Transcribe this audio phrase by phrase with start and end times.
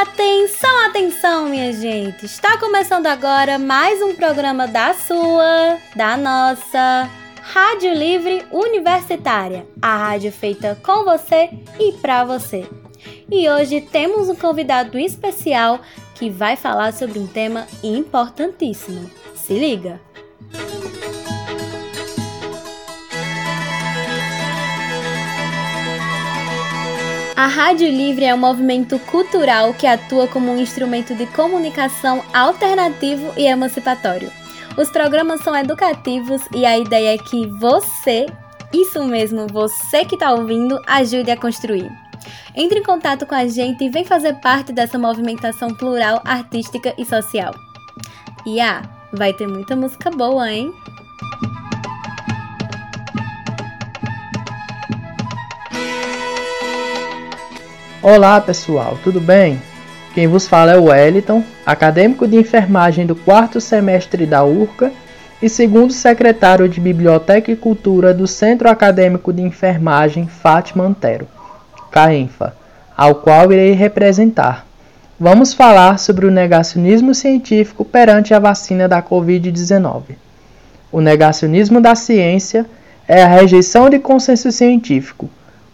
[0.00, 2.24] Atenção, atenção, minha gente!
[2.24, 7.10] Está começando agora mais um programa da sua, da nossa
[7.42, 11.50] Rádio Livre Universitária, a rádio feita com você
[11.80, 12.64] e para você.
[13.28, 15.80] E hoje temos um convidado especial
[16.14, 19.10] que vai falar sobre um tema importantíssimo.
[19.34, 20.07] Se liga!
[27.38, 33.32] A Rádio Livre é um movimento cultural que atua como um instrumento de comunicação alternativo
[33.36, 34.28] e emancipatório.
[34.76, 38.26] Os programas são educativos e a ideia é que você,
[38.72, 41.88] isso mesmo, você que está ouvindo, ajude a construir.
[42.56, 47.04] Entre em contato com a gente e vem fazer parte dessa movimentação plural, artística e
[47.04, 47.54] social.
[48.44, 50.74] E ah, vai ter muita música boa, hein?
[58.10, 59.60] Olá pessoal, tudo bem?
[60.14, 64.90] Quem vos fala é o Wellington, acadêmico de enfermagem do quarto semestre da URCA
[65.42, 71.28] e segundo secretário de Biblioteca e Cultura do Centro Acadêmico de Enfermagem Fátima Antero,
[71.90, 72.56] CAENFA,
[72.96, 74.64] ao qual irei representar.
[75.20, 80.16] Vamos falar sobre o negacionismo científico perante a vacina da Covid-19.
[80.90, 82.64] O negacionismo da ciência
[83.06, 85.28] é a rejeição de consenso científico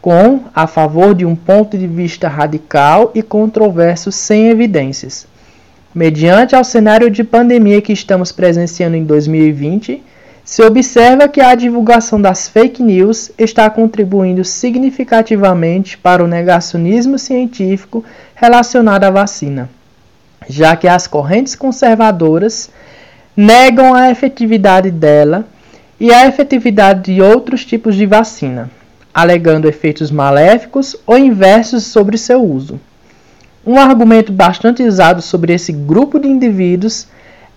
[0.00, 5.26] com a favor de um ponto de vista radical e controverso sem evidências.
[5.94, 10.02] Mediante ao cenário de pandemia que estamos presenciando em 2020,
[10.44, 18.04] se observa que a divulgação das fake news está contribuindo significativamente para o negacionismo científico
[18.34, 19.68] relacionado à vacina,
[20.48, 22.70] já que as correntes conservadoras
[23.36, 25.46] negam a efetividade dela
[26.00, 28.70] e a efetividade de outros tipos de vacina
[29.12, 32.80] alegando efeitos maléficos ou inversos sobre seu uso.
[33.66, 37.06] Um argumento bastante usado sobre esse grupo de indivíduos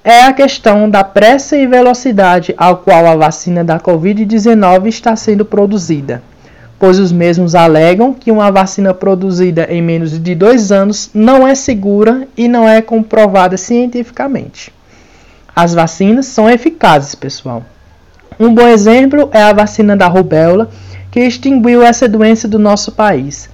[0.04, 5.46] é a questão da pressa e velocidade ao qual a vacina da Covid-19 está sendo
[5.46, 6.24] produzida,
[6.80, 11.54] pois os mesmos alegam que uma vacina produzida em menos de dois anos não é
[11.54, 14.74] segura e não é comprovada cientificamente.
[15.56, 17.64] As vacinas são eficazes, pessoal.
[18.40, 20.72] Um bom exemplo é a vacina da rubéola,
[21.12, 23.50] que extinguiu essa doença do nosso país.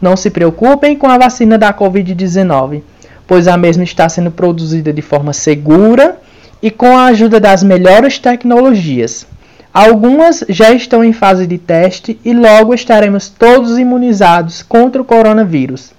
[0.00, 2.82] Não se preocupem com a vacina da Covid-19,
[3.26, 6.18] pois a mesma está sendo produzida de forma segura
[6.62, 9.26] e com a ajuda das melhores tecnologias.
[9.72, 15.92] Algumas já estão em fase de teste e logo estaremos todos imunizados contra o coronavírus.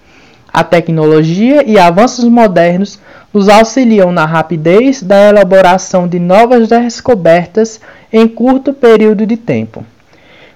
[0.53, 2.99] A tecnologia e avanços modernos
[3.33, 7.79] nos auxiliam na rapidez da elaboração de novas descobertas
[8.11, 9.85] em curto período de tempo.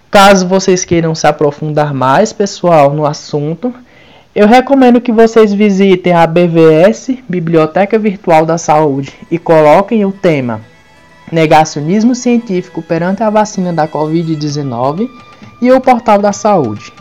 [0.10, 3.74] Caso vocês queiram se aprofundar mais, pessoal, no assunto,
[4.36, 10.62] eu recomendo que vocês visitem a BVS, Biblioteca Virtual da Saúde, e coloquem o tema
[11.32, 15.10] Negacionismo Científico perante a vacina da Covid-19
[15.62, 16.94] e o Portal da Saúde.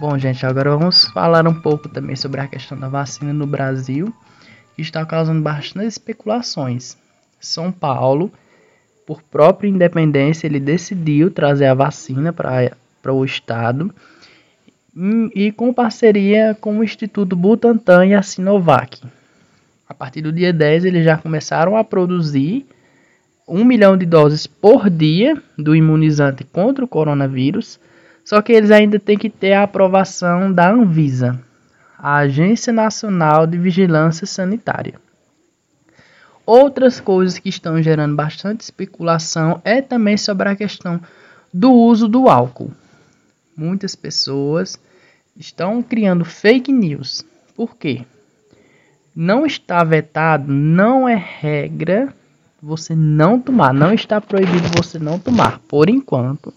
[0.00, 4.12] Bom, gente, agora vamos falar um pouco também sobre a questão da vacina no Brasil
[4.82, 6.96] está causando bastante especulações.
[7.40, 8.32] São Paulo,
[9.06, 13.94] por própria independência, ele decidiu trazer a vacina para o estado
[15.34, 19.02] e com parceria com o Instituto Butantan e a Sinovac.
[19.88, 22.66] A partir do dia 10, eles já começaram a produzir
[23.46, 27.78] um milhão de doses por dia do imunizante contra o coronavírus,
[28.24, 31.38] só que eles ainda têm que ter a aprovação da Anvisa,
[31.98, 35.00] a Agência Nacional de Vigilância Sanitária.
[36.46, 41.00] Outras coisas que estão gerando bastante especulação é também sobre a questão
[41.52, 42.70] do uso do álcool.
[43.56, 44.78] Muitas pessoas
[45.36, 47.24] estão criando fake news.
[47.56, 48.04] Por quê?
[49.16, 52.12] Não está vetado, não é regra
[52.60, 55.60] você não tomar, não está proibido você não tomar.
[55.60, 56.52] Por enquanto,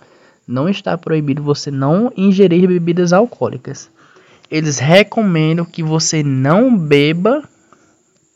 [0.48, 3.90] não está proibido você não ingerir bebidas alcoólicas
[4.50, 7.44] eles recomendam que você não beba.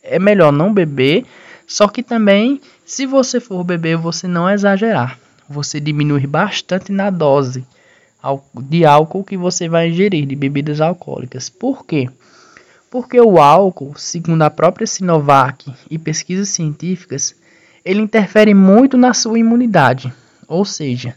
[0.04, 1.26] É melhor não beber.
[1.66, 5.18] Só que também, se você for beber, você não exagerar.
[5.50, 7.66] Você diminui bastante na dose
[8.56, 11.50] de álcool que você vai ingerir, de bebidas alcoólicas.
[11.50, 12.10] Por quê?
[12.90, 17.36] Porque o álcool, segundo a própria Sinovac e pesquisas científicas,
[17.84, 20.14] ele interfere muito na sua imunidade.
[20.48, 21.16] Ou seja,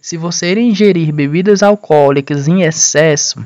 [0.00, 3.44] se você ingerir bebidas alcoólicas em excesso,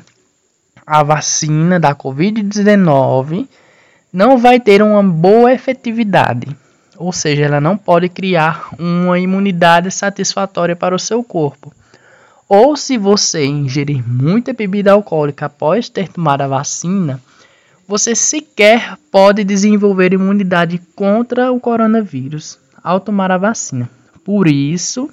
[0.89, 3.47] a vacina da Covid-19
[4.11, 6.47] não vai ter uma boa efetividade.
[6.97, 11.71] ou seja, ela não pode criar uma imunidade satisfatória para o seu corpo.
[12.49, 17.21] Ou se você ingerir muita bebida alcoólica após ter tomado a vacina,
[17.87, 23.87] você sequer pode desenvolver imunidade contra o coronavírus ao tomar a vacina.
[24.25, 25.07] Por isso,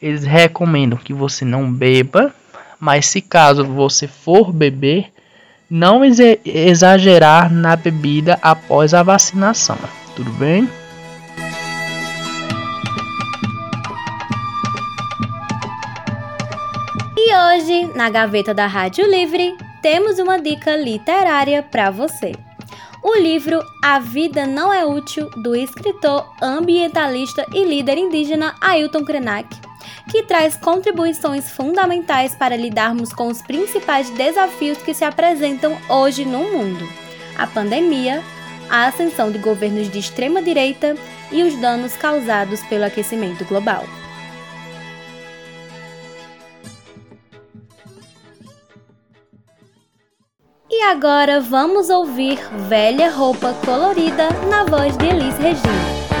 [0.00, 2.32] eles recomendam que você não beba,
[2.78, 5.12] mas se caso você for beber,
[5.68, 9.78] não exagerar na bebida após a vacinação.
[10.14, 10.68] Tudo bem?
[17.16, 22.32] E hoje, na gaveta da Rádio Livre, temos uma dica literária para você.
[23.02, 29.46] O livro A Vida Não é Útil, do escritor, ambientalista e líder indígena Ailton Krenak,
[30.10, 36.40] que traz contribuições fundamentais para lidarmos com os principais desafios que se apresentam hoje no
[36.50, 36.88] mundo:
[37.36, 38.22] a pandemia,
[38.70, 40.96] a ascensão de governos de extrema direita
[41.30, 43.84] e os danos causados pelo aquecimento global.
[50.68, 52.38] E agora vamos ouvir
[52.68, 56.15] Velha Roupa Colorida na voz de Elis Regina.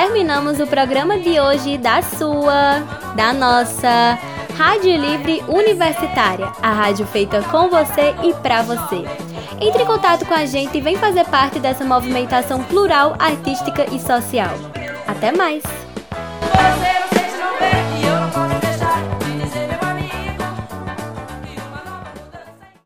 [0.00, 2.78] Terminamos o programa de hoje da sua,
[3.14, 4.18] da nossa
[4.56, 9.04] Rádio Livre Universitária, a rádio feita com você e para você.
[9.60, 14.00] Entre em contato com a gente e vem fazer parte dessa movimentação plural, artística e
[14.00, 14.54] social.
[15.06, 15.62] Até mais!